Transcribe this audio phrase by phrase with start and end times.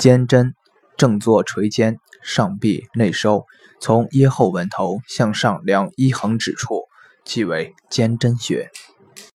[0.00, 0.54] 肩针，
[0.96, 3.44] 正坐垂肩，上臂内收，
[3.82, 6.84] 从腋后纹头向上量一横指处，
[7.22, 8.70] 即为肩针穴。